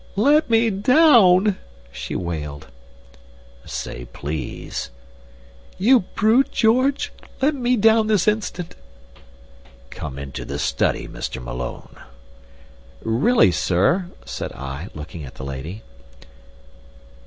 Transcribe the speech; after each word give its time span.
"Let 0.15 0.49
me 0.49 0.71
down!" 0.71 1.57
she 1.91 2.15
wailed. 2.15 2.69
"Say 3.65 4.05
'please.'" 4.05 4.89
"You 5.77 5.99
brute, 6.15 6.51
George! 6.51 7.11
Let 7.39 7.53
me 7.53 7.75
down 7.77 8.07
this 8.07 8.27
instant!" 8.27 8.73
"Come 9.91 10.17
into 10.17 10.43
the 10.43 10.57
study, 10.57 11.07
Mr. 11.07 11.39
Malone." 11.39 11.97
"Really, 13.03 13.51
sir!" 13.51 14.07
said 14.25 14.51
I, 14.53 14.87
looking 14.95 15.23
at 15.23 15.35
the 15.35 15.45
lady. 15.45 15.83